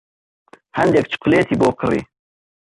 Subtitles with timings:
[0.77, 2.01] هەندێک چوکلێتی بۆ کڕی.